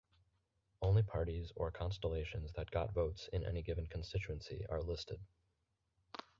Only 0.81 1.03
parties 1.03 1.51
or 1.55 1.69
constellations 1.69 2.51
that 2.53 2.71
got 2.71 2.91
votes 2.91 3.29
in 3.31 3.45
any 3.45 3.61
given 3.61 3.85
constituency 3.85 4.65
are 4.67 4.81
listed. 4.81 5.19